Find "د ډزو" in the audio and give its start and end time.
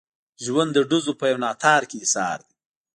0.73-1.13